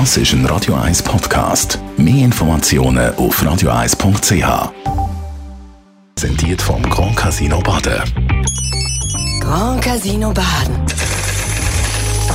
Das 0.00 0.16
ist 0.16 0.32
ein 0.32 0.44
Radio 0.46 0.74
1 0.74 1.04
Podcast. 1.04 1.78
Mehr 1.96 2.24
Informationen 2.24 3.14
auf 3.14 3.40
radio1.ch. 3.40 4.72
Präsentiert 6.16 6.60
vom 6.60 6.82
Grand 6.90 7.14
Casino 7.14 7.60
Baden. 7.60 8.02
Grand 9.40 9.80
Casino 9.80 10.32
Baden. 10.32 10.84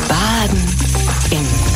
Baden 0.07 0.57
im. 1.31 1.68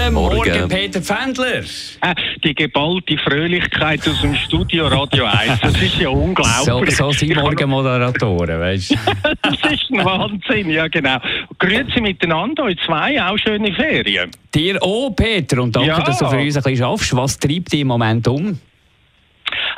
Guten 0.00 0.14
Morgen, 0.14 0.36
Morgen. 0.36 0.68
Peter 0.68 1.02
Pfändler. 1.02 1.56
Äh, 1.58 2.14
die 2.42 2.54
geballte 2.54 3.18
Fröhlichkeit 3.18 4.00
aus 4.08 4.20
dem 4.22 4.34
Studio 4.34 4.86
Radio 4.86 5.26
1, 5.26 5.60
das 5.60 5.72
ist 5.82 5.96
ja 5.98 6.04
So, 6.08 6.12
unglaublich. 6.12 6.96
so 6.96 7.12
sind 7.12 7.28
Ich 7.30 7.34
kann- 7.34 7.44
Morgenmoderatoren, 7.44 8.58
weißt 8.60 8.92
du. 8.92 8.94
Das 9.42 9.72
ist 9.72 9.90
ein 9.90 10.04
Wahnsinn, 10.04 10.70
ja 10.70 10.88
genau. 10.88 11.18
Grüezi 11.58 12.00
miteinander, 12.00 12.64
euch 12.64 12.78
zwei, 12.86 13.22
auch 13.22 13.36
schöne 13.36 13.72
Ferien. 13.74 14.30
Dir 14.54 14.82
auch, 14.82 15.10
Peter, 15.10 15.62
und 15.62 15.76
danke, 15.76 15.88
Ja. 15.88 16.00
dass 16.00 16.18
du 16.18 16.28
für 16.28 16.38
uns 16.38 16.56
ein 16.56 16.62
bisschen 16.62 16.76
schaffst. 16.78 17.14
Was 17.16 17.38
treibt 17.38 17.70
dich 17.72 17.80
im 17.80 17.88
Moment 17.88 18.26
um? 18.26 18.58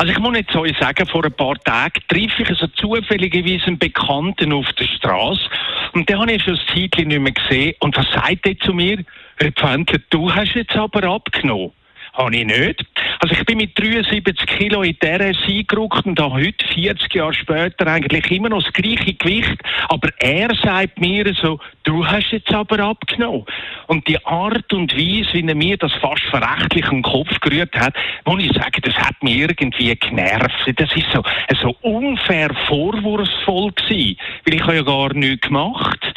Also 0.03 0.15
ich 0.15 0.19
muss 0.19 0.37
jetzt 0.37 0.57
euch 0.57 0.77
sagen, 0.79 1.07
vor 1.07 1.25
ein 1.25 1.33
paar 1.33 1.55
Tagen 1.61 2.03
treffe 2.09 2.43
ich 2.43 2.59
so 2.59 2.67
zufälligerweise 2.67 3.69
einen 3.69 3.79
Bekannten 3.79 4.53
auf 4.53 4.67
der 4.73 4.87
Straße 4.87 5.49
und 5.93 6.09
den 6.09 6.19
habe 6.19 6.33
ich 6.33 6.43
schon 6.43 6.55
ein 6.55 6.61
Zeitchen 6.75 7.07
nicht 7.07 7.21
mehr 7.21 7.31
gesehen. 7.31 7.75
Und 7.79 7.97
was 7.97 8.11
sagt 8.11 8.45
er 8.49 8.59
zu 8.59 8.73
mir? 8.73 9.05
Herr 9.37 9.53
Pfändler, 9.53 10.01
du 10.11 10.35
hast 10.35 10.57
jetzt 10.57 10.75
aber 10.75 11.05
abgenommen. 11.05 11.71
Habe 12.13 12.37
ich 12.37 12.45
nicht. 12.45 12.85
Also 13.21 13.35
ich 13.35 13.45
bin 13.47 13.57
mit 13.57 13.79
73 13.79 14.47
Kilo 14.47 14.83
in 14.83 14.97
der 15.01 15.19
RS 15.21 15.39
eingerückt 15.49 16.05
und 16.05 16.21
habe 16.21 16.35
heute, 16.35 16.67
40 16.75 17.15
Jahre 17.15 17.33
später, 17.33 17.87
eigentlich 17.87 18.31
immer 18.31 18.51
noch 18.51 18.63
das 18.63 18.73
gleiche 18.73 19.15
Gewicht. 19.15 19.57
Aber 19.89 20.11
er 20.19 20.55
sagt 20.57 21.01
mir 21.01 21.33
so, 21.41 21.59
du 21.85 22.07
hast 22.07 22.33
jetzt 22.33 22.53
aber 22.53 22.81
abgenommen. 22.81 23.47
Und 23.87 24.07
die 24.09 24.23
Art 24.27 24.71
und 24.75 24.95
Weise, 24.95 25.33
wie 25.33 25.47
er 25.47 25.55
mir 25.55 25.79
das 25.79 25.93
fast 25.95 26.23
verächtlich 26.25 26.87
im 26.91 27.03
Kopf 27.03 27.41
gerührt 27.41 27.75
hat, 27.75 27.95
muss 28.27 28.43
ich 28.43 28.53
sagen, 28.53 28.83
das 28.83 28.95
hat 28.95 29.23
mich 29.23 29.39
irgendwie 29.39 29.95
genervt. 29.97 30.53
Das 30.77 30.95
ist 30.95 31.07
so, 31.15 31.23
so 31.63 31.75
unfair 31.81 32.51
vorwurfsvoll 32.67 33.73
gewesen, 33.73 34.19
weil 34.45 34.55
ich 34.55 34.63
habe 34.63 34.77
ja 34.77 34.83
gar 34.83 35.15
nichts 35.15 35.49
gemacht. 35.49 36.13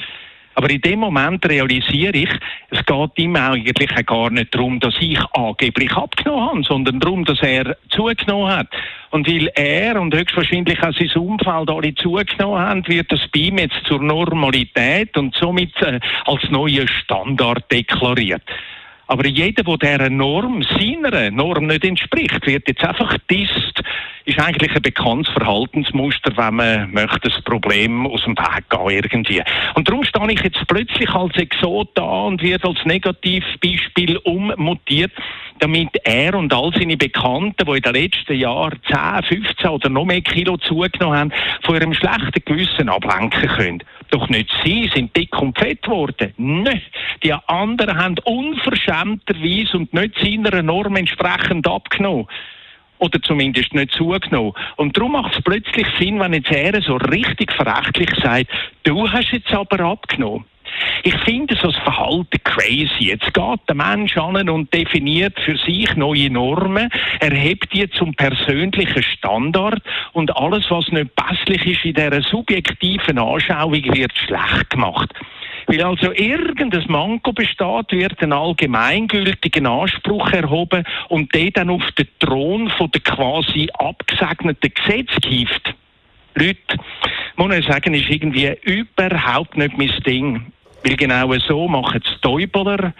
Aber 0.55 0.69
in 0.69 0.81
dem 0.81 0.99
Moment 0.99 1.45
realisiere 1.47 2.15
ich, 2.15 2.29
es 2.69 2.85
geht 2.85 3.11
ihm 3.17 3.35
eigentlich 3.35 4.05
gar 4.05 4.29
nicht 4.29 4.55
darum, 4.55 4.79
dass 4.79 4.95
ich 5.01 5.19
angeblich 5.33 5.91
abgenommen 5.91 6.49
habe, 6.49 6.63
sondern 6.63 6.99
darum, 7.01 7.25
dass 7.25 7.41
er 7.41 7.77
zugenommen 7.89 8.51
hat. 8.51 8.67
Und 9.11 9.27
weil 9.27 9.49
er 9.55 9.99
und 9.99 10.15
höchstwahrscheinlich 10.15 10.81
auch 10.81 10.93
sein 10.93 11.11
Umfeld 11.21 11.69
alle 11.69 11.95
zugenommen 11.95 12.59
haben, 12.59 12.87
wird 12.87 13.11
das 13.11 13.27
bei 13.33 13.41
ihm 13.41 13.57
jetzt 13.57 13.85
zur 13.85 14.01
Normalität 14.01 15.15
und 15.17 15.35
somit 15.35 15.75
äh, 15.81 15.99
als 16.25 16.49
neuer 16.49 16.87
Standard 16.87 17.69
deklariert. 17.69 18.43
Aber 19.07 19.27
jeder, 19.27 19.63
der 19.63 19.97
dieser 19.97 20.09
Norm, 20.09 20.63
seiner 20.63 21.29
Norm 21.31 21.67
nicht 21.67 21.85
entspricht, 21.85 22.45
wird 22.47 22.67
jetzt 22.67 22.83
einfach 22.83 23.17
disst. 23.75 23.87
Ist 24.25 24.39
eigentlich 24.39 24.75
ein 24.75 24.81
bekanntes 24.81 25.31
Verhaltensmuster, 25.33 26.35
wenn 26.35 26.55
man 26.55 26.91
möchte 26.91 27.29
das 27.29 27.41
Problem 27.43 28.07
aus 28.07 28.23
dem 28.23 28.35
Weg 28.35 28.69
gehen 28.69 28.89
irgendwie. 28.89 29.43
Und 29.75 29.87
darum 29.87 30.03
stehe 30.03 30.31
ich 30.31 30.41
jetzt 30.41 30.65
plötzlich 30.67 31.09
als 31.11 31.35
Exot 31.35 31.89
da 31.93 32.23
und 32.23 32.41
werde 32.41 32.67
als 32.67 32.83
Negativbeispiel 32.85 34.17
ummutiert, 34.17 35.11
damit 35.59 35.89
er 36.03 36.33
und 36.33 36.51
all 36.53 36.71
seine 36.73 36.97
Bekannten, 36.97 37.65
die 37.65 37.77
in 37.77 37.81
den 37.81 37.93
letzten 37.93 38.35
Jahren 38.35 38.79
10, 38.87 39.41
15 39.43 39.69
oder 39.69 39.89
noch 39.89 40.05
mehr 40.05 40.21
Kilo 40.21 40.57
zugenommen 40.57 41.17
haben, 41.17 41.33
von 41.63 41.75
ihrem 41.75 41.93
schlechten 41.93 42.43
Gewissen 42.45 42.89
ablenken 42.89 43.47
können. 43.47 43.83
Doch 44.09 44.27
nicht 44.29 44.51
sie 44.63 44.89
sind 44.93 45.15
dick 45.15 45.39
und 45.39 45.57
fett 45.57 45.83
geworden. 45.83 46.33
Nein, 46.37 46.81
die 47.23 47.33
anderen 47.33 47.97
haben 47.97 48.15
unverschämterweise 48.23 49.77
und 49.77 49.93
nicht 49.93 50.17
seiner 50.17 50.61
Norm 50.63 50.95
entsprechend 50.95 51.67
abgenommen. 51.67 52.27
Oder 52.99 53.21
zumindest 53.21 53.73
nicht 53.73 53.91
zugenommen. 53.91 54.53
Und 54.77 54.95
darum 54.95 55.13
macht 55.13 55.35
es 55.35 55.43
plötzlich 55.43 55.87
Sinn, 55.99 56.19
wenn 56.19 56.33
jetzt 56.33 56.51
er 56.51 56.81
so 56.81 56.95
richtig 56.95 57.51
verächtlich 57.51 58.09
sagt, 58.21 58.47
du 58.83 59.11
hast 59.11 59.31
jetzt 59.31 59.51
aber 59.53 59.79
abgenommen. 59.81 60.45
Ich 61.03 61.15
finde 61.19 61.55
so 61.55 61.71
das 61.71 61.77
Verhalten 61.77 62.37
crazy. 62.43 63.05
Jetzt 63.05 63.33
geht 63.33 63.59
der 63.67 63.75
Mensch 63.75 64.17
an 64.17 64.49
und 64.49 64.73
definiert 64.73 65.39
für 65.39 65.57
sich 65.57 65.95
neue 65.95 66.29
Normen, 66.29 66.89
erhebt 67.19 67.73
die 67.73 67.89
zum 67.91 68.13
persönlichen 68.13 69.03
Standard 69.03 69.81
und 70.13 70.35
alles, 70.35 70.65
was 70.69 70.87
nicht 70.89 71.15
passlich 71.15 71.65
ist 71.65 71.85
in 71.85 71.93
dieser 71.93 72.21
subjektiven 72.21 73.19
Anschauung, 73.19 73.73
wird 73.73 74.17
schlecht 74.17 74.69
gemacht. 74.69 75.13
Weil 75.67 75.83
also 75.83 76.11
irgendein 76.11 76.85
Manko 76.87 77.33
besteht, 77.33 77.91
wird 77.91 78.21
ein 78.21 78.33
allgemeingültigen 78.33 79.65
Anspruch 79.65 80.31
erhoben 80.31 80.83
und 81.09 81.33
der 81.33 81.51
dann 81.51 81.69
auf 81.69 81.91
den 81.97 82.07
Thron 82.19 82.69
von 82.69 82.91
der 82.91 83.01
quasi 83.01 83.69
abgesegneten 83.73 84.71
Gesetz 84.73 85.11
hieft. 85.25 85.73
Leute, 86.35 86.77
muss 87.37 87.55
ich 87.55 87.65
sagen, 87.65 87.93
ist 87.93 88.09
irgendwie 88.09 88.53
überhaupt 88.63 89.57
nicht 89.57 89.77
mein 89.77 89.91
Ding. 90.05 90.51
Weil 90.83 90.97
genau 90.97 91.33
so 91.39 91.67
machen 91.67 92.01
es 92.05 92.21
Täubeler 92.21 92.93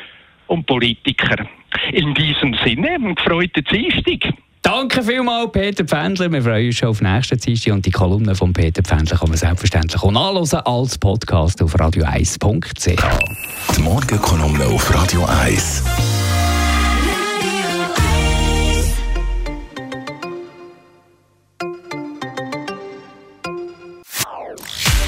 und 0.47 0.65
Politiker. 0.65 1.45
In 1.91 2.13
diesem 2.13 2.55
Sinne, 2.63 2.97
gefreute 3.15 3.61
Dienstag. 3.61 4.33
Danke 4.65 5.03
vielmals, 5.03 5.51
Peter 5.51 5.85
Pfändler. 5.85 6.31
Wir 6.31 6.41
freuen 6.41 6.65
uns 6.65 6.77
schon 6.77 6.89
auf 6.89 6.99
nächste 6.99 7.37
Dienstag 7.37 7.73
und 7.73 7.85
die 7.85 7.91
Kolumne 7.91 8.33
von 8.33 8.51
Peter 8.51 8.81
Pfändler 8.81 9.15
kann 9.15 9.29
man 9.29 9.37
selbstverständlich 9.37 10.01
auch 10.01 10.11
nachlesen 10.11 10.57
als 10.61 10.97
Podcast 10.97 11.61
auf 11.61 11.75
radio1.ch. 11.75 13.77
Die 13.77 13.81
Morgenkolumne 13.83 14.65
auf 14.65 14.91
Radio 14.91 15.23
1. 15.23 15.83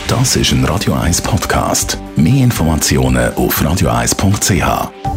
Das 0.07 0.35
ist 0.35 0.51
ein 0.51 0.63
Radio 0.65 0.93
1 0.93 1.19
Podcast. 1.23 1.97
Mehr 2.15 2.43
Informationen 2.43 3.33
auf 3.33 3.59
radio1.ch. 3.59 5.16